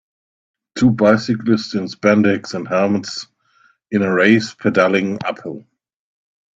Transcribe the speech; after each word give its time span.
two 0.75 0.89
bicyclists 0.89 1.75
in 1.75 1.85
spandex 1.85 2.55
and 2.55 2.67
helmets 2.67 3.27
in 3.91 4.01
a 4.01 4.11
race 4.11 4.51
pedaling 4.55 5.19
uphill. 5.23 5.63